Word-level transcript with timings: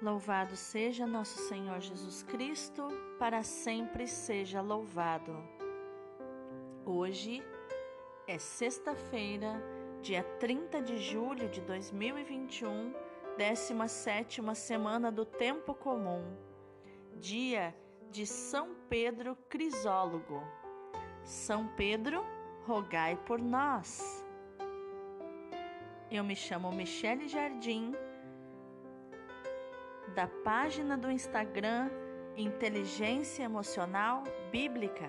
Louvado 0.00 0.54
seja 0.54 1.08
nosso 1.08 1.48
Senhor 1.48 1.80
Jesus 1.80 2.22
Cristo, 2.22 2.86
para 3.18 3.42
sempre 3.42 4.06
seja 4.06 4.60
louvado. 4.60 5.36
Hoje 6.86 7.42
é 8.24 8.38
sexta-feira, 8.38 9.60
dia 10.00 10.22
30 10.22 10.82
de 10.82 10.98
julho 10.98 11.48
de 11.48 11.60
2021, 11.62 12.94
17 13.36 14.40
semana 14.54 15.10
do 15.10 15.24
Tempo 15.24 15.74
Comum, 15.74 16.22
dia 17.16 17.74
de 18.08 18.24
São 18.24 18.76
Pedro 18.88 19.36
Crisólogo. 19.48 20.40
São 21.24 21.66
Pedro, 21.76 22.24
rogai 22.64 23.16
por 23.26 23.40
nós. 23.40 24.24
Eu 26.08 26.22
me 26.22 26.36
chamo 26.36 26.70
Michele 26.70 27.26
Jardim 27.26 27.96
da 30.18 30.26
página 30.26 30.98
do 30.98 31.08
Instagram 31.12 31.88
Inteligência 32.36 33.44
Emocional 33.44 34.24
Bíblica. 34.50 35.08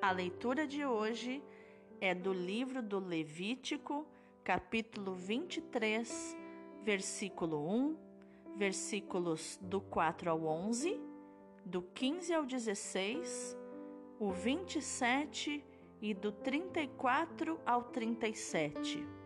A 0.00 0.10
leitura 0.10 0.66
de 0.66 0.82
hoje 0.82 1.44
é 2.00 2.14
do 2.14 2.32
livro 2.32 2.82
do 2.82 2.98
Levítico, 2.98 4.06
capítulo 4.42 5.14
23, 5.14 6.34
versículo 6.82 7.58
1, 7.70 7.96
versículos 8.56 9.58
do 9.60 9.82
4 9.82 10.30
ao 10.30 10.42
11, 10.42 10.98
do 11.62 11.82
15 11.82 12.32
ao 12.32 12.46
16, 12.46 13.54
o 14.18 14.30
27 14.30 15.62
e 16.00 16.14
do 16.14 16.32
34 16.32 17.60
ao 17.66 17.82
37. 17.82 19.19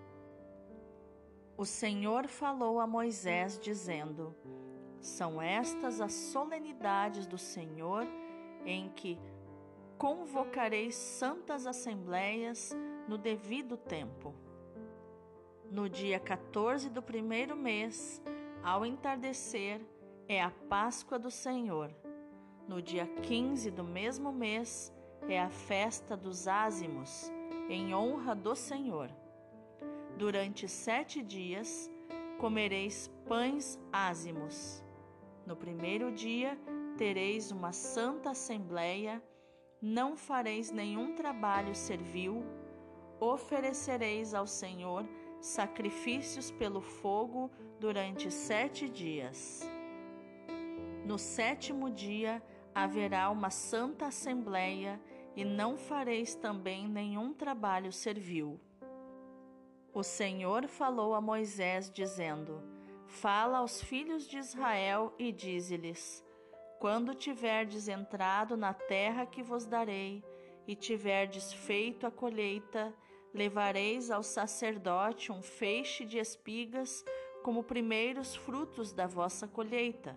O 1.56 1.64
Senhor 1.64 2.26
falou 2.26 2.80
a 2.80 2.86
Moisés, 2.86 3.58
dizendo: 3.60 4.34
São 5.00 5.40
estas 5.40 6.00
as 6.00 6.12
solenidades 6.12 7.26
do 7.26 7.38
Senhor 7.38 8.06
em 8.66 8.88
que 8.90 9.18
convocareis 9.96 10.96
santas 10.96 11.66
assembleias 11.66 12.72
no 13.06 13.16
devido 13.16 13.76
tempo. 13.76 14.34
No 15.70 15.88
dia 15.88 16.18
14 16.18 16.90
do 16.90 17.02
primeiro 17.02 17.56
mês, 17.56 18.20
ao 18.62 18.84
entardecer, 18.84 19.80
é 20.26 20.42
a 20.42 20.50
Páscoa 20.50 21.18
do 21.18 21.30
Senhor. 21.30 21.94
No 22.66 22.82
dia 22.82 23.06
15 23.06 23.70
do 23.70 23.84
mesmo 23.84 24.32
mês, 24.32 24.92
é 25.28 25.40
a 25.40 25.50
festa 25.50 26.16
dos 26.16 26.48
ázimos, 26.48 27.30
em 27.68 27.94
honra 27.94 28.34
do 28.34 28.56
Senhor. 28.56 29.10
Durante 30.16 30.68
sete 30.68 31.22
dias 31.22 31.90
comereis 32.38 33.10
pães 33.28 33.78
ázimos. 33.92 34.82
No 35.44 35.56
primeiro 35.56 36.12
dia 36.12 36.56
tereis 36.96 37.50
uma 37.50 37.72
santa 37.72 38.30
assembleia, 38.30 39.20
não 39.82 40.16
fareis 40.16 40.70
nenhum 40.70 41.14
trabalho 41.14 41.74
servil, 41.74 42.44
oferecereis 43.18 44.34
ao 44.34 44.46
Senhor 44.46 45.04
sacrifícios 45.40 46.50
pelo 46.52 46.80
fogo 46.80 47.50
durante 47.80 48.30
sete 48.30 48.88
dias. 48.88 49.68
No 51.04 51.18
sétimo 51.18 51.90
dia 51.90 52.40
haverá 52.72 53.28
uma 53.30 53.50
santa 53.50 54.06
assembleia, 54.06 55.00
e 55.36 55.44
não 55.44 55.76
fareis 55.76 56.36
também 56.36 56.88
nenhum 56.88 57.34
trabalho 57.34 57.92
servil. 57.92 58.60
O 59.94 60.02
Senhor 60.02 60.66
falou 60.66 61.14
a 61.14 61.20
Moisés, 61.20 61.88
dizendo: 61.88 62.60
Fala 63.06 63.58
aos 63.58 63.80
filhos 63.80 64.26
de 64.26 64.38
Israel 64.38 65.14
e 65.16 65.30
dize-lhes: 65.30 66.24
Quando 66.80 67.14
tiverdes 67.14 67.86
entrado 67.86 68.56
na 68.56 68.74
terra 68.74 69.24
que 69.24 69.40
vos 69.40 69.66
darei, 69.66 70.24
e 70.66 70.74
tiverdes 70.74 71.52
feito 71.52 72.08
a 72.08 72.10
colheita, 72.10 72.92
levareis 73.32 74.10
ao 74.10 74.24
sacerdote 74.24 75.30
um 75.30 75.40
feixe 75.40 76.04
de 76.04 76.18
espigas 76.18 77.04
como 77.44 77.62
primeiros 77.62 78.34
frutos 78.34 78.92
da 78.92 79.06
vossa 79.06 79.46
colheita. 79.46 80.16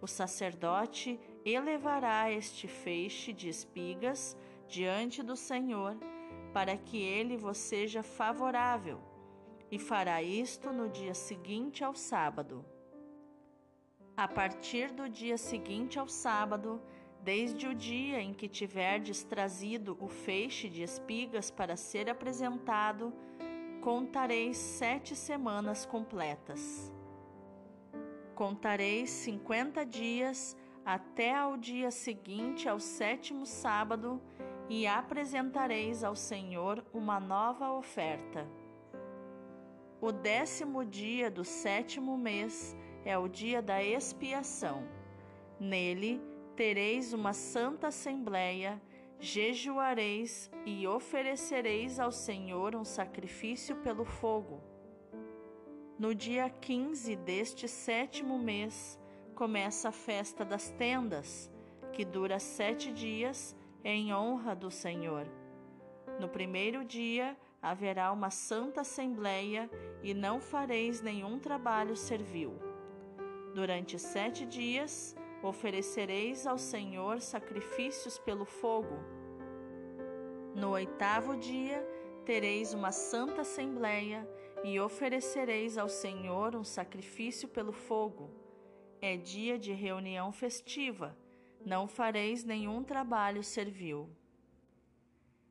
O 0.00 0.08
sacerdote 0.08 1.20
elevará 1.44 2.32
este 2.32 2.66
feixe 2.66 3.32
de 3.32 3.48
espigas 3.48 4.36
diante 4.66 5.22
do 5.22 5.36
Senhor 5.36 5.96
para 6.58 6.76
que 6.76 7.00
ele 7.00 7.36
vos 7.36 7.56
seja 7.56 8.02
favorável, 8.02 8.98
e 9.70 9.78
fará 9.78 10.20
isto 10.20 10.72
no 10.72 10.88
dia 10.88 11.14
seguinte 11.14 11.84
ao 11.84 11.94
sábado. 11.94 12.64
A 14.16 14.26
partir 14.26 14.90
do 14.90 15.08
dia 15.08 15.38
seguinte 15.38 16.00
ao 16.00 16.08
sábado, 16.08 16.82
desde 17.22 17.68
o 17.68 17.72
dia 17.72 18.20
em 18.20 18.34
que 18.34 18.48
tiverdes 18.48 19.22
trazido 19.22 19.96
o 20.00 20.08
feixe 20.08 20.68
de 20.68 20.82
espigas 20.82 21.48
para 21.48 21.76
ser 21.76 22.10
apresentado, 22.10 23.12
contareis 23.80 24.56
sete 24.56 25.14
semanas 25.14 25.86
completas. 25.86 26.92
Contareis 28.34 29.10
cinquenta 29.10 29.86
dias 29.86 30.56
até 30.84 31.32
ao 31.36 31.56
dia 31.56 31.92
seguinte 31.92 32.68
ao 32.68 32.80
sétimo 32.80 33.46
sábado, 33.46 34.20
e 34.68 34.86
apresentareis 34.86 36.04
ao 36.04 36.14
Senhor 36.14 36.84
uma 36.92 37.18
nova 37.18 37.72
oferta. 37.72 38.46
O 40.00 40.12
décimo 40.12 40.84
dia 40.84 41.30
do 41.30 41.44
sétimo 41.44 42.16
mês 42.16 42.76
é 43.04 43.16
o 43.16 43.26
dia 43.26 43.62
da 43.62 43.82
expiação. 43.82 44.86
Nele 45.58 46.20
tereis 46.54 47.12
uma 47.12 47.32
santa 47.32 47.88
assembleia, 47.88 48.80
jejuareis 49.18 50.50
e 50.64 50.86
oferecereis 50.86 51.98
ao 51.98 52.12
Senhor 52.12 52.76
um 52.76 52.84
sacrifício 52.84 53.74
pelo 53.76 54.04
fogo. 54.04 54.62
No 55.98 56.14
dia 56.14 56.48
quinze 56.48 57.16
deste 57.16 57.66
sétimo 57.66 58.38
mês 58.38 58.96
começa 59.34 59.88
a 59.88 59.92
festa 59.92 60.44
das 60.44 60.70
tendas, 60.70 61.50
que 61.92 62.04
dura 62.04 62.38
sete 62.38 62.92
dias 62.92 63.56
em 63.84 64.12
honra 64.12 64.54
do 64.54 64.70
Senhor. 64.70 65.26
No 66.18 66.28
primeiro 66.28 66.84
dia 66.84 67.36
haverá 67.62 68.12
uma 68.12 68.30
santa 68.30 68.80
assembleia 68.80 69.70
e 70.02 70.14
não 70.14 70.40
fareis 70.40 71.00
nenhum 71.00 71.38
trabalho 71.38 71.96
servil. 71.96 72.58
Durante 73.54 73.98
sete 73.98 74.44
dias 74.46 75.16
oferecereis 75.42 76.46
ao 76.46 76.58
Senhor 76.58 77.20
sacrifícios 77.20 78.18
pelo 78.18 78.44
fogo. 78.44 78.98
No 80.54 80.70
oitavo 80.70 81.36
dia 81.36 81.86
tereis 82.24 82.74
uma 82.74 82.92
santa 82.92 83.42
assembleia 83.42 84.28
e 84.64 84.78
oferecereis 84.80 85.78
ao 85.78 85.88
Senhor 85.88 86.56
um 86.56 86.64
sacrifício 86.64 87.48
pelo 87.48 87.72
fogo. 87.72 88.30
É 89.00 89.16
dia 89.16 89.56
de 89.56 89.72
reunião 89.72 90.32
festiva 90.32 91.16
não 91.64 91.86
fareis 91.86 92.44
nenhum 92.44 92.82
trabalho 92.82 93.42
servil. 93.42 94.08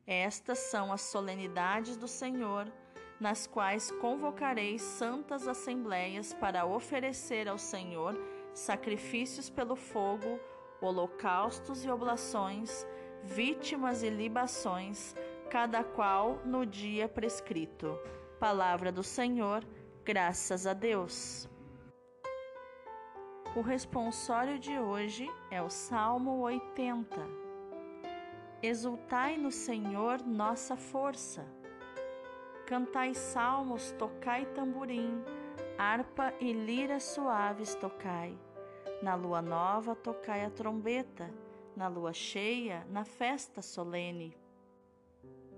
Estas 0.06 0.58
são 0.58 0.92
as 0.92 1.02
solenidades 1.02 1.96
do 1.96 2.08
Senhor, 2.08 2.72
nas 3.20 3.46
quais 3.46 3.90
convocareis 3.90 4.80
santas 4.80 5.46
assembleias 5.46 6.32
para 6.32 6.64
oferecer 6.64 7.48
ao 7.48 7.58
Senhor 7.58 8.18
sacrifícios 8.54 9.50
pelo 9.50 9.76
fogo, 9.76 10.40
holocaustos 10.80 11.84
e 11.84 11.90
oblações, 11.90 12.86
vítimas 13.22 14.02
e 14.02 14.10
libações, 14.10 15.14
cada 15.50 15.82
qual 15.82 16.40
no 16.44 16.64
dia 16.64 17.08
prescrito. 17.08 17.98
Palavra 18.38 18.92
do 18.92 19.02
Senhor, 19.02 19.64
graças 20.04 20.66
a 20.66 20.72
Deus. 20.72 21.48
O 23.56 23.62
responsório 23.62 24.58
de 24.58 24.78
hoje 24.78 25.26
é 25.50 25.60
o 25.60 25.70
Salmo 25.70 26.38
80. 26.40 27.16
Exultai 28.62 29.38
no 29.38 29.50
Senhor 29.50 30.22
nossa 30.24 30.76
força. 30.76 31.46
Cantai 32.66 33.14
salmos, 33.14 33.90
tocai 33.92 34.44
tamborim, 34.46 35.24
harpa 35.78 36.32
e 36.38 36.52
lira 36.52 37.00
suaves 37.00 37.74
tocai. 37.74 38.38
Na 39.02 39.14
lua 39.14 39.40
nova 39.40 39.96
tocai 39.96 40.44
a 40.44 40.50
trombeta, 40.50 41.32
na 41.74 41.88
lua 41.88 42.12
cheia, 42.12 42.86
na 42.90 43.04
festa 43.04 43.62
solene. 43.62 44.36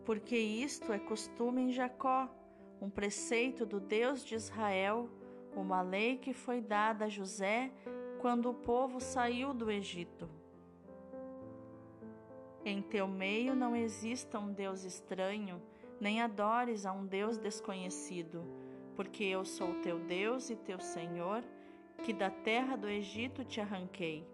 Porque 0.07 0.37
isto 0.39 0.93
é 0.93 0.99
costume 0.99 1.63
em 1.63 1.73
Jacó, 1.73 2.29
um 2.81 2.89
preceito 2.89 3.67
do 3.67 3.81
Deus 3.81 4.25
de 4.25 4.37
Israel 4.37 5.11
uma 5.55 5.83
lei 5.83 6.17
que 6.19 6.33
foi 6.33 6.61
dada 6.61 7.07
a 7.07 7.09
José 7.09 7.71
quando 8.21 8.51
o 8.51 8.55
povo 8.55 9.01
saiu 9.01 9.53
do 9.53 9.71
Egito. 9.71 10.29
Em 12.65 12.83
teu 12.83 13.09
meio 13.09 13.55
não 13.55 13.75
exista 13.75 14.39
um 14.39 14.53
Deus 14.53 14.85
estranho, 14.85 15.61
nem 15.99 16.21
adores 16.21 16.85
a 16.85 16.93
um 16.93 17.07
Deus 17.07 17.39
desconhecido, 17.39 18.45
porque 18.95 19.25
eu 19.25 19.45
sou 19.45 19.75
teu 19.81 19.99
Deus 19.99 20.51
e 20.51 20.57
teu 20.57 20.79
Senhor, 20.79 21.43
que 22.05 22.13
da 22.13 22.31
terra 22.31 22.77
do 22.77 22.89
Egito 22.89 23.45
te 23.45 23.61
arranquei. 23.61 24.27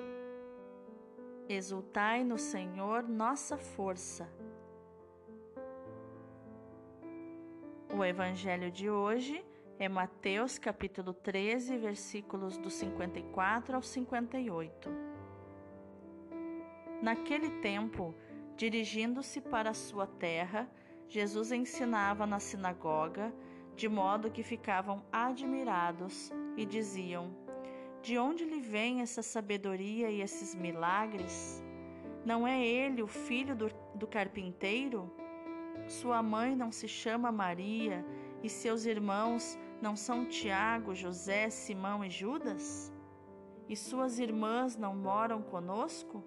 Exultai 1.48 2.24
no 2.24 2.36
Senhor 2.36 3.04
nossa 3.04 3.56
força. 3.56 4.28
O 7.96 8.04
evangelho 8.04 8.70
de 8.70 8.90
hoje 8.90 9.44
é 9.78 9.88
Mateus 9.88 10.58
capítulo 10.58 11.12
13, 11.12 11.76
versículos 11.76 12.56
do 12.56 12.70
54 12.70 13.76
ao 13.76 13.82
58. 13.82 14.88
Naquele 17.02 17.50
tempo, 17.61 18.14
dirigindo-se 18.56 19.40
para 19.40 19.70
a 19.70 19.75
sua 19.75 20.06
terra, 20.06 20.69
Jesus 21.08 21.52
ensinava 21.52 22.26
na 22.26 22.40
sinagoga, 22.40 23.32
de 23.75 23.87
modo 23.87 24.31
que 24.31 24.43
ficavam 24.43 25.05
admirados 25.12 26.32
e 26.56 26.64
diziam: 26.64 27.37
De 28.00 28.17
onde 28.17 28.46
lhe 28.46 28.61
vem 28.61 29.02
essa 29.02 29.23
sabedoria 29.23 30.11
e 30.11 30.23
esses 30.23 30.55
milagres? 30.55 31.62
Não 32.25 32.49
é 32.49 32.67
ele 32.67 33.02
o 33.02 33.06
filho 33.06 33.55
do, 33.55 33.70
do 33.94 34.06
carpinteiro? 34.06 35.12
Sua 35.87 36.23
mãe 36.23 36.56
não 36.56 36.73
se 36.73 36.88
chama 36.88 37.31
Maria 37.31 38.05
e 38.43 38.49
seus 38.49 38.87
irmãos 38.87 39.58
não 39.81 39.94
são 39.94 40.26
Tiago, 40.26 40.94
José, 40.94 41.50
Simão 41.50 42.05
e 42.05 42.11
Judas? 42.11 42.93
E 43.69 43.76
suas 43.76 44.19
irmãs 44.19 44.76
não 44.76 44.94
moram 44.94 45.43
conosco? 45.43 46.25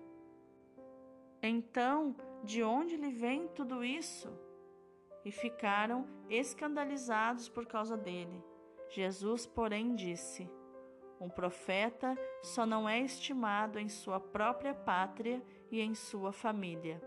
Então, 1.41 2.15
de 2.43 2.61
onde 2.63 2.97
lhe 2.97 3.11
vem 3.11 3.47
tudo 3.47 3.83
isso? 3.83 4.29
E 5.23 5.31
ficaram 5.31 6.05
escandalizados 6.29 7.47
por 7.49 7.65
causa 7.65 7.97
dele. 7.97 8.43
Jesus, 8.89 9.45
porém, 9.45 9.95
disse: 9.95 10.49
Um 11.19 11.29
profeta 11.29 12.17
só 12.43 12.65
não 12.65 12.87
é 12.87 12.99
estimado 12.99 13.79
em 13.79 13.87
sua 13.87 14.19
própria 14.19 14.73
pátria 14.73 15.41
e 15.71 15.79
em 15.79 15.93
sua 15.93 16.31
família. 16.31 17.01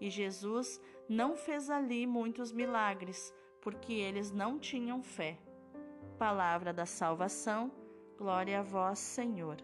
E 0.00 0.10
Jesus 0.10 0.80
não 1.08 1.34
fez 1.34 1.70
ali 1.70 2.06
muitos 2.06 2.52
milagres, 2.52 3.32
porque 3.60 3.94
eles 3.94 4.30
não 4.30 4.58
tinham 4.58 5.02
fé. 5.02 5.38
Palavra 6.18 6.72
da 6.72 6.86
salvação, 6.86 7.70
glória 8.18 8.60
a 8.60 8.62
vós, 8.62 8.98
Senhor. 8.98 9.56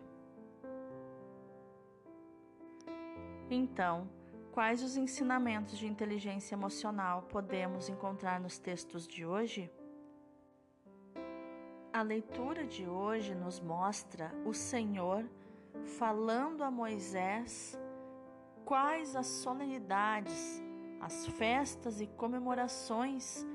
Então, 3.50 4.08
quais 4.52 4.82
os 4.82 4.96
ensinamentos 4.96 5.78
de 5.78 5.86
inteligência 5.86 6.54
emocional 6.54 7.22
podemos 7.22 7.88
encontrar 7.88 8.40
nos 8.40 8.58
textos 8.58 9.06
de 9.06 9.24
hoje? 9.24 9.70
A 11.92 12.02
leitura 12.02 12.64
de 12.64 12.86
hoje 12.86 13.34
nos 13.34 13.60
mostra 13.60 14.32
o 14.44 14.54
Senhor 14.54 15.24
falando 15.98 16.64
a 16.64 16.70
Moisés 16.70 17.78
quais 18.64 19.14
as 19.14 19.26
solenidades, 19.26 20.62
as 21.00 21.26
festas 21.26 22.00
e 22.00 22.06
comemorações 22.06 23.46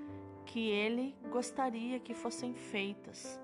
que 0.48 0.70
ele 0.70 1.16
gostaria 1.30 2.00
que 2.00 2.14
fossem 2.14 2.54
feitas. 2.54 3.40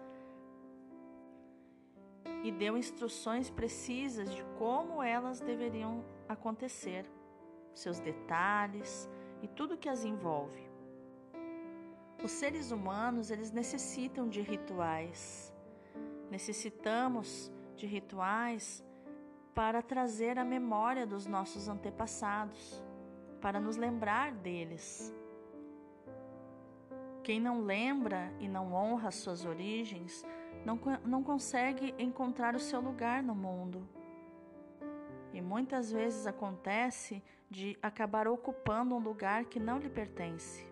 E 2.43 2.51
deu 2.51 2.77
instruções 2.77 3.49
precisas 3.49 4.33
de 4.33 4.43
como 4.57 5.03
elas 5.03 5.39
deveriam 5.39 6.03
acontecer, 6.27 7.05
seus 7.73 7.99
detalhes 7.99 9.09
e 9.41 9.47
tudo 9.47 9.77
que 9.77 9.89
as 9.89 10.03
envolve. 10.05 10.63
Os 12.23 12.31
seres 12.31 12.71
humanos, 12.71 13.29
eles 13.29 13.51
necessitam 13.51 14.29
de 14.29 14.41
rituais. 14.41 15.53
Necessitamos 16.31 17.51
de 17.75 17.85
rituais 17.85 18.83
para 19.53 19.81
trazer 19.81 20.39
a 20.39 20.45
memória 20.45 21.05
dos 21.05 21.25
nossos 21.25 21.67
antepassados, 21.67 22.81
para 23.41 23.59
nos 23.59 23.75
lembrar 23.75 24.31
deles. 24.31 25.13
Quem 27.23 27.39
não 27.39 27.61
lembra 27.61 28.33
e 28.37 28.49
não 28.49 28.73
honra 28.73 29.09
suas 29.09 29.45
origens 29.45 30.25
não, 30.65 30.77
não 31.05 31.23
consegue 31.23 31.95
encontrar 31.97 32.53
o 32.53 32.59
seu 32.59 32.81
lugar 32.81 33.23
no 33.23 33.33
mundo. 33.33 33.87
E 35.31 35.41
muitas 35.41 35.89
vezes 35.91 36.27
acontece 36.27 37.23
de 37.49 37.77
acabar 37.81 38.27
ocupando 38.27 38.93
um 38.93 38.99
lugar 38.99 39.45
que 39.45 39.59
não 39.59 39.79
lhe 39.79 39.89
pertence. 39.89 40.67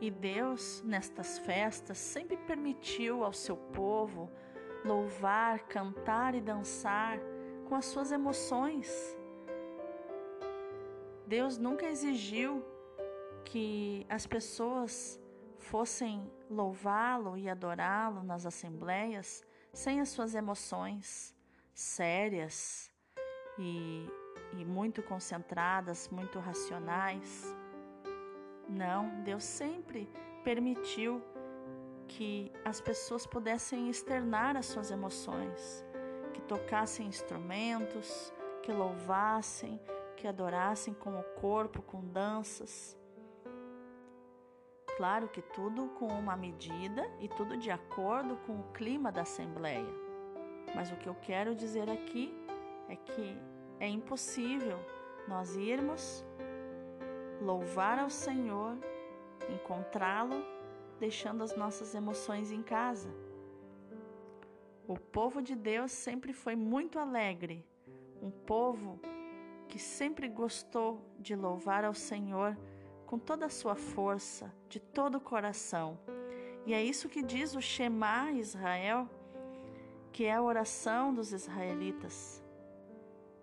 E 0.00 0.10
Deus, 0.10 0.82
nestas 0.84 1.38
festas, 1.38 1.98
sempre 1.98 2.36
permitiu 2.36 3.22
ao 3.22 3.32
seu 3.32 3.56
povo 3.56 4.30
louvar, 4.84 5.60
cantar 5.60 6.34
e 6.34 6.40
dançar 6.40 7.18
com 7.68 7.76
as 7.76 7.84
suas 7.84 8.10
emoções. 8.10 9.16
Deus 11.26 11.56
nunca 11.56 11.86
exigiu 11.86 12.64
que 13.44 14.06
as 14.08 14.26
pessoas 14.26 15.20
fossem 15.58 16.30
louvá-lo 16.48 17.36
e 17.36 17.48
adorá-lo 17.48 18.22
nas 18.22 18.46
assembleias 18.46 19.44
sem 19.72 20.00
as 20.00 20.08
suas 20.08 20.34
emoções 20.34 21.34
sérias 21.72 22.90
e, 23.58 24.08
e 24.58 24.64
muito 24.64 25.02
concentradas, 25.02 26.08
muito 26.08 26.38
racionais. 26.38 27.56
Não, 28.68 29.22
Deus 29.22 29.44
sempre 29.44 30.08
permitiu 30.44 31.22
que 32.08 32.52
as 32.64 32.80
pessoas 32.80 33.26
pudessem 33.26 33.88
externar 33.88 34.56
as 34.56 34.66
suas 34.66 34.90
emoções, 34.90 35.84
que 36.34 36.40
tocassem 36.42 37.06
instrumentos, 37.06 38.32
que 38.62 38.72
louvassem, 38.72 39.80
que 40.16 40.26
adorassem 40.26 40.92
com 40.92 41.18
o 41.18 41.22
corpo, 41.40 41.80
com 41.82 42.04
danças. 42.04 42.96
Claro 45.00 45.28
que 45.28 45.40
tudo 45.40 45.88
com 45.98 46.08
uma 46.08 46.36
medida 46.36 47.10
e 47.18 47.26
tudo 47.26 47.56
de 47.56 47.70
acordo 47.70 48.36
com 48.46 48.60
o 48.60 48.64
clima 48.64 49.10
da 49.10 49.22
Assembleia. 49.22 49.88
Mas 50.74 50.92
o 50.92 50.96
que 50.96 51.08
eu 51.08 51.14
quero 51.14 51.54
dizer 51.54 51.88
aqui 51.88 52.30
é 52.86 52.94
que 52.94 53.34
é 53.78 53.88
impossível 53.88 54.78
nós 55.26 55.56
irmos 55.56 56.22
louvar 57.40 57.98
ao 57.98 58.10
Senhor, 58.10 58.76
encontrá-lo, 59.48 60.44
deixando 60.98 61.42
as 61.42 61.56
nossas 61.56 61.94
emoções 61.94 62.52
em 62.52 62.62
casa. 62.62 63.08
O 64.86 64.98
povo 64.98 65.40
de 65.40 65.56
Deus 65.56 65.92
sempre 65.92 66.34
foi 66.34 66.54
muito 66.54 66.98
alegre, 66.98 67.64
um 68.20 68.30
povo 68.30 69.00
que 69.66 69.78
sempre 69.78 70.28
gostou 70.28 71.02
de 71.18 71.34
louvar 71.34 71.86
ao 71.86 71.94
Senhor 71.94 72.54
com 73.10 73.18
toda 73.18 73.46
a 73.46 73.48
sua 73.48 73.74
força, 73.74 74.54
de 74.68 74.78
todo 74.78 75.16
o 75.16 75.20
coração. 75.20 75.98
E 76.64 76.72
é 76.72 76.80
isso 76.80 77.08
que 77.08 77.24
diz 77.24 77.56
o 77.56 77.60
Shema 77.60 78.30
Israel, 78.30 79.08
que 80.12 80.26
é 80.26 80.34
a 80.34 80.40
oração 80.40 81.12
dos 81.12 81.32
israelitas. 81.32 82.40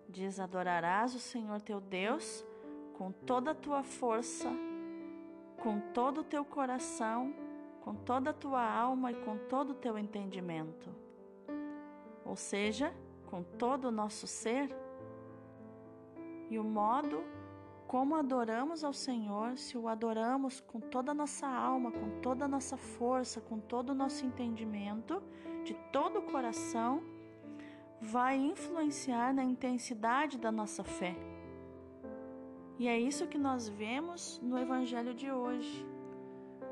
Diz: 0.08 0.40
Adorarás 0.40 1.14
o 1.14 1.20
Senhor 1.20 1.60
teu 1.60 1.82
Deus 1.82 2.46
com 2.96 3.12
toda 3.12 3.50
a 3.50 3.54
tua 3.54 3.82
força, 3.82 4.48
com 5.58 5.78
todo 5.92 6.22
o 6.22 6.24
teu 6.24 6.46
coração, 6.46 7.34
com 7.82 7.94
toda 7.94 8.30
a 8.30 8.32
tua 8.32 8.64
alma 8.64 9.12
e 9.12 9.16
com 9.16 9.36
todo 9.36 9.72
o 9.72 9.74
teu 9.74 9.98
entendimento. 9.98 10.88
Ou 12.24 12.36
seja, 12.36 12.90
com 13.26 13.42
todo 13.42 13.88
o 13.88 13.92
nosso 13.92 14.26
ser. 14.26 14.74
E 16.48 16.58
o 16.58 16.64
modo 16.64 17.22
como 17.88 18.16
adoramos 18.16 18.84
ao 18.84 18.92
Senhor, 18.92 19.56
se 19.56 19.78
o 19.78 19.88
adoramos 19.88 20.60
com 20.60 20.78
toda 20.78 21.12
a 21.12 21.14
nossa 21.14 21.48
alma, 21.48 21.90
com 21.90 22.20
toda 22.20 22.44
a 22.44 22.48
nossa 22.48 22.76
força, 22.76 23.40
com 23.40 23.58
todo 23.58 23.90
o 23.90 23.94
nosso 23.94 24.26
entendimento, 24.26 25.22
de 25.64 25.72
todo 25.90 26.18
o 26.18 26.22
coração, 26.22 27.02
vai 27.98 28.36
influenciar 28.36 29.32
na 29.32 29.42
intensidade 29.42 30.36
da 30.36 30.52
nossa 30.52 30.84
fé. 30.84 31.16
E 32.78 32.86
é 32.86 33.00
isso 33.00 33.26
que 33.26 33.38
nós 33.38 33.70
vemos 33.70 34.38
no 34.42 34.58
Evangelho 34.58 35.14
de 35.14 35.32
hoje, 35.32 35.86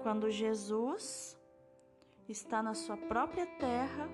quando 0.03 0.31
Jesus 0.31 1.35
está 2.29 2.63
na 2.63 2.75
sua 2.75 2.99
própria 2.99 3.47
terra 3.47 4.07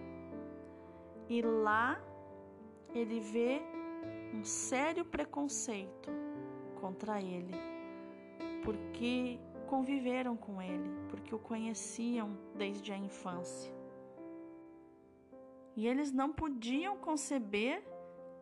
e 1.29 1.43
lá 1.43 2.01
ele 2.95 3.19
vê 3.19 3.61
um 4.33 4.45
sério 4.45 5.05
preconceito 5.05 6.32
contra 6.83 7.21
ele, 7.23 7.55
porque 8.65 9.39
conviveram 9.69 10.37
com 10.37 10.61
ele, 10.61 10.91
porque 11.09 11.35
o 11.35 11.39
conheciam 11.39 12.37
desde 12.57 12.93
a 12.93 12.99
infância. 12.99 13.73
E 15.77 15.87
eles 15.87 16.13
não 16.13 16.33
podiam 16.33 16.97
conceber 16.97 17.83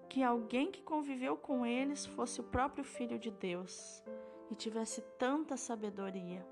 que 0.08 0.22
alguém 0.22 0.72
que 0.72 0.82
conviveu 0.82 1.36
com 1.36 1.64
eles 1.64 2.06
fosse 2.06 2.40
o 2.40 2.44
próprio 2.44 2.82
Filho 2.82 3.18
de 3.18 3.30
Deus 3.30 4.02
e 4.50 4.54
tivesse 4.54 5.00
tanta 5.18 5.56
sabedoria. 5.56 6.44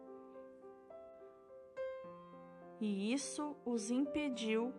e 2.81 3.13
isso 3.13 3.57
os 3.65 3.91
impediu 3.91 4.73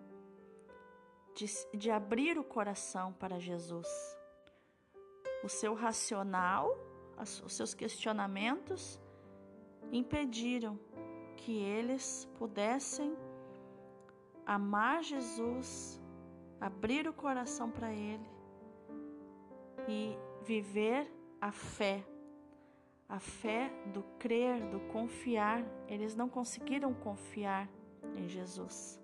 de, 1.35 1.45
de 1.77 1.91
abrir 1.91 2.37
o 2.37 2.43
coração 2.43 3.13
para 3.13 3.39
Jesus. 3.39 3.87
O 5.43 5.49
seu 5.49 5.73
racional, 5.73 6.69
os 7.19 7.53
seus 7.53 7.73
questionamentos 7.73 8.99
impediram 9.91 10.79
que 11.35 11.57
eles 11.61 12.29
pudessem 12.37 13.15
amar 14.45 15.03
Jesus, 15.03 16.01
abrir 16.59 17.07
o 17.07 17.13
coração 17.13 17.69
para 17.69 17.93
Ele 17.93 18.27
e 19.87 20.17
viver 20.43 21.11
a 21.39 21.51
fé. 21.51 22.03
A 23.07 23.19
fé 23.19 23.71
do 23.93 24.03
crer, 24.19 24.61
do 24.69 24.79
confiar. 24.91 25.63
Eles 25.87 26.15
não 26.15 26.29
conseguiram 26.29 26.93
confiar 26.93 27.67
em 28.15 28.27
Jesus. 28.27 28.99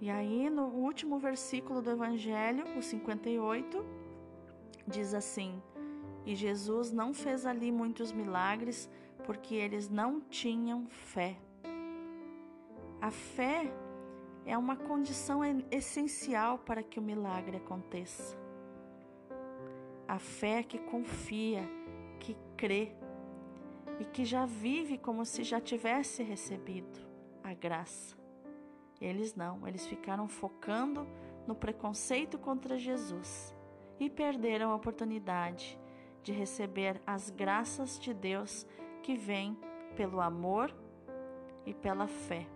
E 0.00 0.08
aí, 0.08 0.48
no 0.48 0.68
último 0.68 1.18
versículo 1.18 1.82
do 1.82 1.90
Evangelho, 1.90 2.64
o 2.78 2.82
58, 2.82 3.84
diz 4.86 5.12
assim: 5.12 5.62
E 6.24 6.34
Jesus 6.34 6.92
não 6.92 7.12
fez 7.14 7.46
ali 7.46 7.72
muitos 7.72 8.12
milagres 8.12 8.88
porque 9.24 9.54
eles 9.54 9.88
não 9.88 10.20
tinham 10.20 10.86
fé. 10.88 11.36
A 13.00 13.10
fé 13.10 13.72
é 14.44 14.56
uma 14.56 14.76
condição 14.76 15.40
essencial 15.70 16.58
para 16.58 16.82
que 16.82 16.98
o 16.98 17.02
milagre 17.02 17.56
aconteça. 17.56 18.36
A 20.06 20.18
fé 20.18 20.62
que 20.62 20.78
confia, 20.78 21.62
que 22.18 22.36
crê 22.56 22.92
e 23.98 24.04
que 24.04 24.24
já 24.24 24.44
vive 24.44 24.98
como 24.98 25.24
se 25.24 25.42
já 25.44 25.60
tivesse 25.60 26.22
recebido 26.22 26.98
a 27.42 27.54
graça. 27.54 28.16
Eles 29.00 29.34
não, 29.34 29.66
eles 29.66 29.86
ficaram 29.86 30.28
focando 30.28 31.06
no 31.46 31.54
preconceito 31.54 32.38
contra 32.38 32.78
Jesus 32.78 33.54
e 33.98 34.10
perderam 34.10 34.72
a 34.72 34.74
oportunidade 34.74 35.79
de 36.22 36.32
receber 36.32 37.00
as 37.06 37.30
graças 37.30 37.98
de 37.98 38.12
Deus 38.12 38.66
que 39.02 39.16
vem 39.16 39.58
pelo 39.96 40.20
amor 40.20 40.74
e 41.64 41.74
pela 41.74 42.06
fé, 42.06 42.46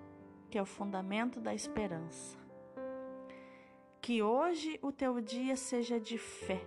que 0.50 0.58
é 0.58 0.62
o 0.62 0.66
fundamento 0.66 1.40
da 1.40 1.54
esperança. 1.54 2.38
Que 4.00 4.22
hoje 4.22 4.78
o 4.82 4.92
teu 4.92 5.20
dia 5.20 5.56
seja 5.56 5.98
de 5.98 6.18
fé, 6.18 6.60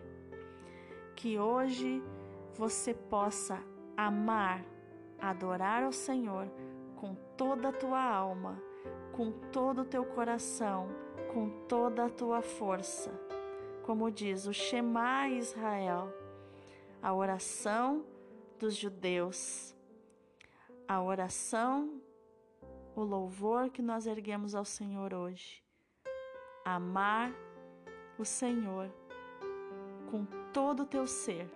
que 1.16 1.38
hoje 1.38 2.02
você 2.56 2.94
possa 2.94 3.62
amar, 3.96 4.64
adorar 5.20 5.84
ao 5.84 5.92
Senhor 5.92 6.50
com 6.96 7.16
toda 7.38 7.70
a 7.70 7.74
tua 7.74 8.02
alma, 8.02 8.62
com 9.12 9.32
todo 9.32 9.82
o 9.82 9.86
teu 9.86 10.04
coração, 10.04 10.90
com 11.34 11.50
toda 11.68 12.06
a 12.06 12.10
tua 12.10 12.42
força. 12.42 13.12
Como 13.84 14.12
diz 14.12 14.48
o 14.48 14.54
Shema 14.54 15.30
Israel, 15.30 16.12
a 17.02 17.14
oração 17.14 18.06
dos 18.60 18.76
judeus. 18.76 19.76
A 20.88 21.02
oração, 21.02 22.02
o 22.96 23.04
louvor 23.04 23.70
que 23.70 23.82
nós 23.82 24.08
erguemos 24.08 24.56
ao 24.56 24.66
Senhor 24.66 25.14
hoje. 25.14 25.64
Amar 26.66 27.32
o 28.18 28.26
Senhor 28.26 28.90
com 30.10 30.26
todo 30.54 30.84
o 30.84 30.86
teu 30.86 31.06
ser. 31.06 31.50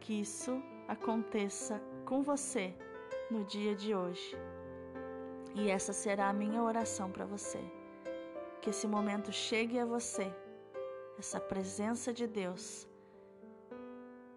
Que 0.00 0.20
isso 0.20 0.62
aconteça 0.88 1.80
com 2.04 2.22
você 2.22 2.74
no 3.30 3.44
dia 3.44 3.74
de 3.74 3.94
hoje. 3.94 4.36
E 5.54 5.70
essa 5.70 5.92
será 5.92 6.28
a 6.28 6.32
minha 6.32 6.62
oração 6.62 7.10
para 7.10 7.24
você. 7.24 7.60
Que 8.60 8.70
esse 8.70 8.86
momento 8.86 9.30
chegue 9.30 9.78
a 9.78 9.84
você, 9.84 10.34
essa 11.18 11.38
presença 11.38 12.12
de 12.12 12.26
Deus 12.26 12.88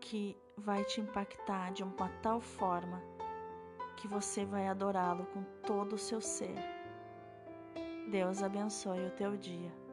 que 0.09 0.37
vai 0.55 0.85
te 0.85 1.01
impactar 1.01 1.73
de 1.73 1.83
uma 1.83 2.07
tal 2.21 2.39
forma 2.39 3.03
que 3.97 4.07
você 4.07 4.45
vai 4.45 4.65
adorá-lo 4.67 5.25
com 5.33 5.43
todo 5.65 5.93
o 5.93 5.97
seu 5.97 6.21
ser. 6.21 6.55
Deus 8.09 8.41
abençoe 8.41 9.05
o 9.05 9.11
teu 9.11 9.35
dia. 9.35 9.86